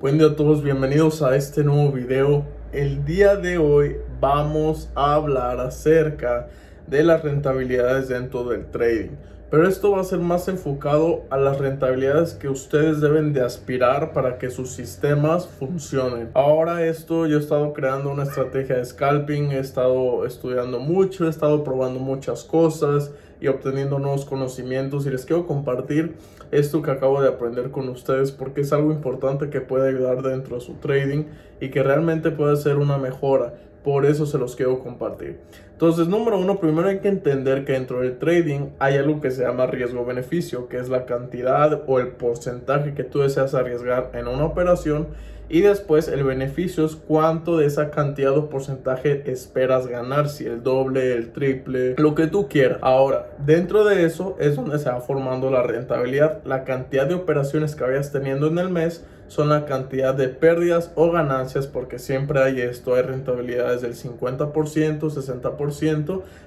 [0.00, 2.44] Buen día a todos, bienvenidos a este nuevo video.
[2.70, 6.46] El día de hoy vamos a hablar acerca
[6.86, 9.16] de las rentabilidades dentro del trading.
[9.50, 14.12] Pero esto va a ser más enfocado a las rentabilidades que ustedes deben de aspirar
[14.12, 16.30] para que sus sistemas funcionen.
[16.32, 21.28] Ahora esto yo he estado creando una estrategia de scalping, he estado estudiando mucho, he
[21.28, 23.10] estado probando muchas cosas
[23.40, 26.16] y obteniendo nuevos conocimientos y les quiero compartir
[26.50, 30.56] esto que acabo de aprender con ustedes porque es algo importante que puede ayudar dentro
[30.56, 31.24] de su trading
[31.60, 33.54] y que realmente puede ser una mejora.
[33.84, 35.38] Por eso se los quiero compartir.
[35.78, 39.44] Entonces, número uno, primero hay que entender que dentro del trading hay algo que se
[39.44, 44.44] llama riesgo-beneficio, que es la cantidad o el porcentaje que tú deseas arriesgar en una
[44.44, 45.06] operación
[45.48, 50.64] y después el beneficio es cuánto de esa cantidad o porcentaje esperas ganar, si el
[50.64, 52.78] doble, el triple, lo que tú quieras.
[52.82, 57.76] Ahora, dentro de eso es donde se va formando la rentabilidad, la cantidad de operaciones
[57.76, 62.42] que vayas teniendo en el mes son la cantidad de pérdidas o ganancias, porque siempre
[62.42, 65.67] hay esto, hay rentabilidades del 50%, 60%,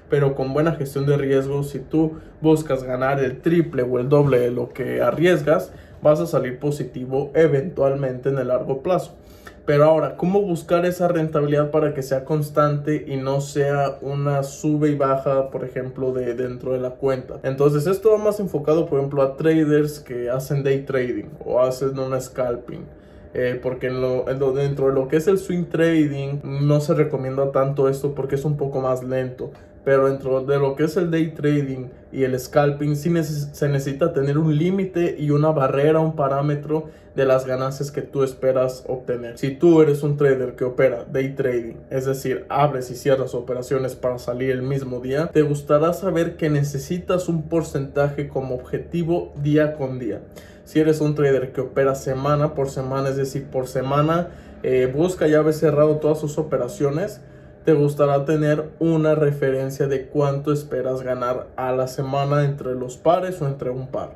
[0.08, 4.38] pero con buena gestión de riesgos, si tú buscas ganar el triple o el doble
[4.38, 9.16] de lo que arriesgas, vas a salir positivo eventualmente en el largo plazo.
[9.64, 14.90] Pero ahora, ¿cómo buscar esa rentabilidad para que sea constante y no sea una sube
[14.90, 17.38] y baja, por ejemplo, de dentro de la cuenta?
[17.44, 21.96] Entonces, esto va más enfocado, por ejemplo, a traders que hacen day trading o hacen
[21.96, 22.84] una scalping.
[23.34, 27.50] Eh, porque en lo, dentro de lo que es el swing trading no se recomienda
[27.50, 29.50] tanto esto porque es un poco más lento.
[29.84, 34.12] Pero dentro de lo que es el day trading y el scalping, sí se necesita
[34.12, 39.38] tener un límite y una barrera, un parámetro de las ganancias que tú esperas obtener.
[39.38, 43.96] Si tú eres un trader que opera day trading, es decir, abres y cierras operaciones
[43.96, 49.74] para salir el mismo día, te gustará saber que necesitas un porcentaje como objetivo día
[49.74, 50.20] con día.
[50.72, 54.28] Si eres un trader que opera semana por semana, es decir, por semana,
[54.62, 57.20] eh, busca ya haber cerrado todas sus operaciones
[57.66, 63.40] te gustará tener una referencia de cuánto esperas ganar a la semana entre los pares
[63.42, 64.12] o entre un par.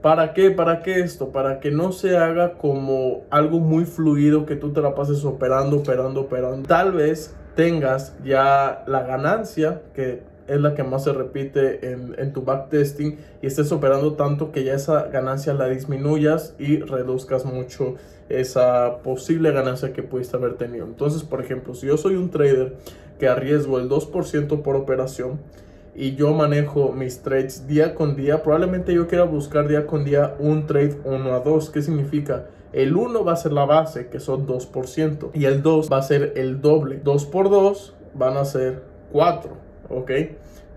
[0.00, 0.52] ¿Para qué?
[0.52, 1.32] ¿Para qué esto?
[1.32, 5.78] Para que no se haga como algo muy fluido que tú te la pases operando,
[5.78, 6.68] operando, operando.
[6.68, 12.32] Tal vez tengas ya la ganancia que es la que más se repite en, en,
[12.32, 17.96] tu backtesting y estés operando tanto que ya esa ganancia la disminuyas y reduzcas mucho
[18.28, 20.86] esa posible ganancia que pudiste haber tenido.
[20.86, 22.76] Entonces, por ejemplo, si yo soy un trader
[23.18, 25.38] que arriesgo el 2% por operación
[25.94, 30.36] y yo manejo mis trades día con día, probablemente yo quiera buscar día con día
[30.38, 31.70] un trade 1 a 2.
[31.70, 32.46] ¿Qué significa?
[32.72, 36.02] El 1 va a ser la base, que son 2%, y el 2 va a
[36.02, 37.00] ser el doble.
[37.02, 38.82] 2 por 2 van a ser
[39.12, 39.67] 4.
[39.90, 40.10] ¿Ok?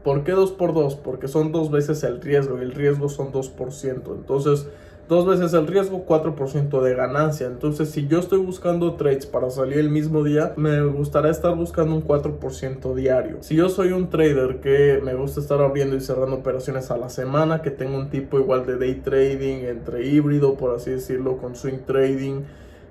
[0.03, 0.95] ¿Por qué 2 por 2?
[0.95, 4.15] Porque son dos veces el riesgo y el riesgo son 2%.
[4.15, 4.67] Entonces,
[5.11, 7.45] dos veces el riesgo, 4% de ganancia.
[7.45, 11.95] Entonces, si yo estoy buscando trades para salir el mismo día, me gustaría estar buscando
[11.95, 13.37] un 4% diario.
[13.41, 17.09] Si yo soy un trader que me gusta estar abriendo y cerrando operaciones a la
[17.09, 21.55] semana, que tengo un tipo igual de day trading, entre híbrido, por así decirlo, con
[21.55, 22.43] swing trading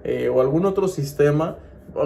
[0.04, 1.56] eh, o algún otro sistema,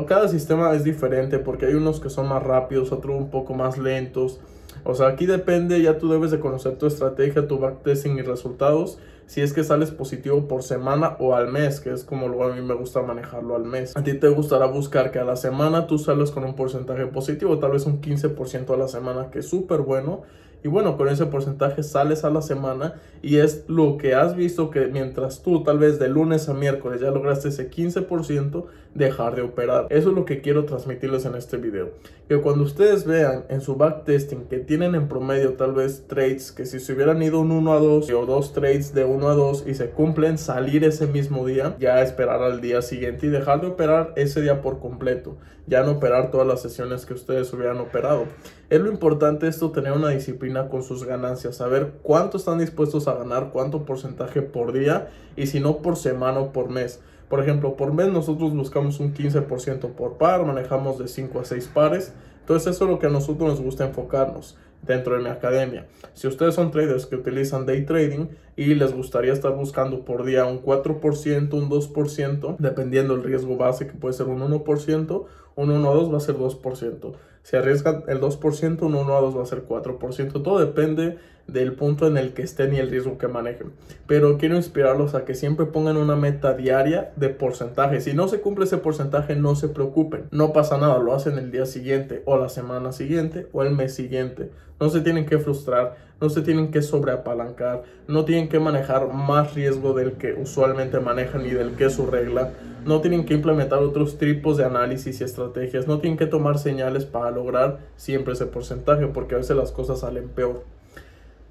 [0.06, 3.78] cada sistema es diferente porque hay unos que son más rápidos, otros un poco más
[3.78, 4.41] lentos.
[4.84, 8.99] O sea, aquí depende, ya tú debes de conocer tu estrategia, tu backtesting y resultados.
[9.27, 12.55] Si es que sales positivo por semana o al mes, que es como luego a
[12.55, 13.97] mí me gusta manejarlo al mes.
[13.97, 17.59] A ti te gustará buscar que a la semana tú sales con un porcentaje positivo,
[17.59, 20.22] tal vez un 15% a la semana, que es súper bueno
[20.65, 24.71] y bueno, con ese porcentaje sales a la semana y es lo que has visto
[24.71, 29.43] que mientras tú tal vez de lunes a miércoles ya lograste ese 15%, dejar de
[29.43, 29.87] operar.
[29.91, 31.91] Eso es lo que quiero transmitirles en este video.
[32.28, 36.65] Que cuando ustedes vean en su backtesting que tienen en promedio tal vez trades que
[36.65, 39.65] si se hubieran ido un 1 a 2 o dos trades de 1 a 2
[39.66, 43.66] y se cumplen, salir ese mismo día, ya esperar al día siguiente y dejar de
[43.66, 45.37] operar ese día por completo.
[45.66, 48.25] Ya no operar todas las sesiones que ustedes hubieran operado.
[48.71, 53.15] Es lo importante esto, tener una disciplina con sus ganancias, saber cuánto están dispuestos a
[53.15, 57.00] ganar, cuánto porcentaje por día y si no por semana o por mes.
[57.28, 61.71] Por ejemplo, por mes nosotros buscamos un 15% por par, manejamos de 5 a 6
[61.72, 62.12] pares.
[62.41, 65.86] Entonces eso es lo que a nosotros nos gusta enfocarnos dentro de mi academia.
[66.12, 68.26] Si ustedes son traders que utilizan day trading
[68.56, 73.86] y les gustaría estar buscando por día un 4%, un 2%, dependiendo del riesgo base
[73.86, 75.24] que puede ser un 1%,
[75.56, 77.15] un 1 a 2 va a ser 2%.
[77.44, 80.42] Si arriesgan el 2%, un 1 a 2 va a ser 4%.
[80.42, 83.72] Todo depende del punto en el que estén y el riesgo que manejen.
[84.06, 88.00] Pero quiero inspirarlos a que siempre pongan una meta diaria de porcentaje.
[88.00, 90.24] Si no se cumple ese porcentaje, no se preocupen.
[90.30, 93.94] No pasa nada, lo hacen el día siguiente o la semana siguiente o el mes
[93.94, 94.50] siguiente.
[94.80, 99.54] No se tienen que frustrar, no se tienen que sobreapalancar, no tienen que manejar más
[99.54, 102.50] riesgo del que usualmente manejan y del que es su regla.
[102.84, 105.86] No tienen que implementar otros tipos de análisis y estrategias.
[105.86, 110.01] No tienen que tomar señales para lograr siempre ese porcentaje porque a veces las cosas
[110.01, 110.63] salen peor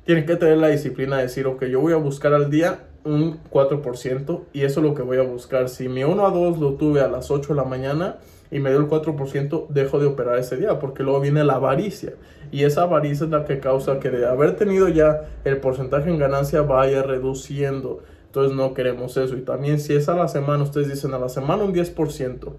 [0.06, 3.40] tienen que tener la disciplina de decir, ok, yo voy a buscar al día un
[3.50, 5.70] 4% y eso es lo que voy a buscar.
[5.70, 8.18] Si mi 1 a 2 lo tuve a las 8 de la mañana
[8.52, 12.14] y me dio el 4%, dejo de operar ese día porque luego viene la avaricia.
[12.52, 16.20] Y esa avaricia es la que causa que de haber tenido ya el porcentaje en
[16.20, 18.04] ganancia vaya reduciendo.
[18.26, 19.38] Entonces no queremos eso.
[19.38, 22.52] Y también si es a la semana, ustedes dicen a la semana un 10%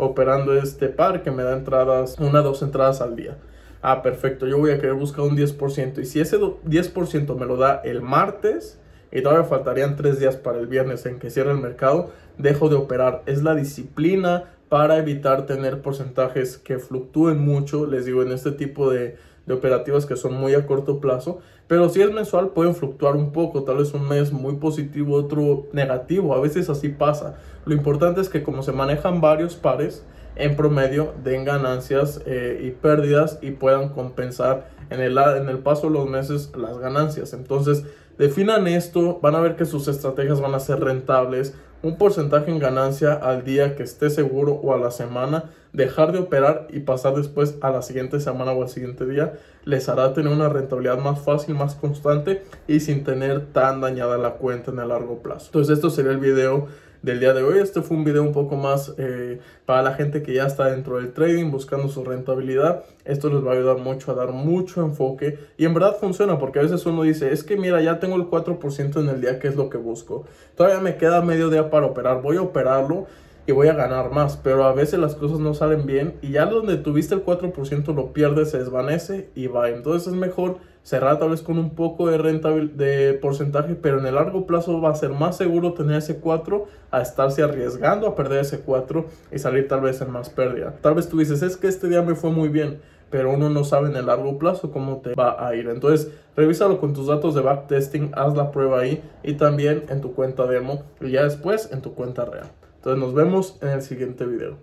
[0.00, 3.36] operando este par que me da entradas, una dos entradas al día
[3.82, 6.00] ah, perfecto, yo voy a querer buscar un 10%.
[6.00, 8.78] Y si ese 10% me lo da el martes
[9.12, 12.76] y todavía faltarían tres días para el viernes en que cierre el mercado, dejo de
[12.76, 13.22] operar.
[13.26, 18.90] Es la disciplina para evitar tener porcentajes que fluctúen mucho, les digo, en este tipo
[18.90, 21.40] de, de operativas que son muy a corto plazo.
[21.66, 25.66] Pero si es mensual pueden fluctuar un poco, tal vez un mes muy positivo, otro
[25.72, 27.36] negativo, a veces así pasa.
[27.64, 30.04] Lo importante es que como se manejan varios pares,
[30.36, 35.88] en promedio den ganancias eh, y pérdidas y puedan compensar en el, en el paso
[35.88, 37.32] de los meses las ganancias.
[37.32, 37.84] Entonces,
[38.18, 42.58] definan esto, van a ver que sus estrategias van a ser rentables, un porcentaje en
[42.58, 47.14] ganancia al día que esté seguro o a la semana, dejar de operar y pasar
[47.14, 49.34] después a la siguiente semana o al siguiente día,
[49.64, 54.32] les hará tener una rentabilidad más fácil, más constante y sin tener tan dañada la
[54.32, 55.46] cuenta en el largo plazo.
[55.46, 56.66] Entonces, esto sería el video
[57.02, 57.58] del día de hoy.
[57.58, 60.96] Este fue un video un poco más eh, para la gente que ya está dentro
[60.96, 62.84] del trading buscando su rentabilidad.
[63.04, 66.58] Esto les va a ayudar mucho a dar mucho enfoque y en verdad funciona porque
[66.58, 69.48] a veces uno dice, es que mira, ya tengo el 4% en el día que
[69.48, 70.24] es lo que busco.
[70.56, 73.06] Todavía me queda medio día para operar, voy a operarlo
[73.50, 76.46] y voy a ganar más, pero a veces las cosas no salen bien y ya
[76.46, 79.68] donde tuviste el 4% lo pierdes, se desvanece y va.
[79.70, 84.06] Entonces es mejor cerrar tal vez con un poco de rentabilidad de porcentaje, pero en
[84.06, 88.14] el largo plazo va a ser más seguro tener ese 4 a estarse arriesgando a
[88.14, 90.76] perder ese 4 y salir tal vez en más pérdida.
[90.80, 92.80] Tal vez tú dices, es que este día me fue muy bien,
[93.10, 95.68] pero uno no sabe en el largo plazo cómo te va a ir.
[95.68, 100.12] Entonces, revísalo con tus datos de backtesting, haz la prueba ahí y también en tu
[100.14, 102.46] cuenta demo y ya después en tu cuenta real.
[102.80, 104.56] Entonces, nos vemos en el siguiente video.